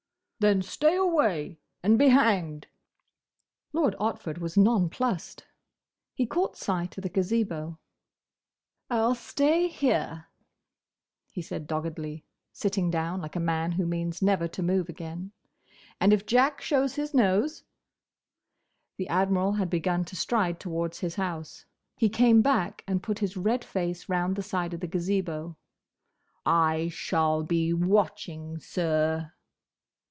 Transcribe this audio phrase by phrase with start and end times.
[0.41, 2.65] "Then stay away, and be hanged!"
[3.73, 5.45] Lord Otford was nonplussed.
[6.15, 7.77] He caught sight of the Gazebo.
[8.89, 10.29] "I 'll stay here,"
[11.31, 15.31] he said doggedly, sitting down like a man who means never to move again,
[15.99, 17.63] "and if Jack shows his nose—!"
[18.97, 21.65] The Admiral had begun to stride towards his house.
[21.97, 25.55] He came back and put his red face round the side of the Gazebo.
[26.47, 29.33] "I shall be watching, sir!"